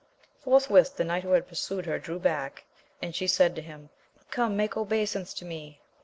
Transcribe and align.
Forthwith 0.43 0.95
the 0.97 1.03
knight 1.03 1.21
who 1.21 1.33
had 1.33 1.47
pursued 1.47 1.85
her 1.85 1.99
drew 1.99 2.17
back, 2.17 2.65
and 3.03 3.13
she 3.13 3.27
said 3.27 3.55
to 3.55 3.61
him— 3.61 3.91
Come, 4.31 4.57
make 4.57 4.75
obeisance 4.75 5.31
to 5.35 5.45
me 5.45 5.79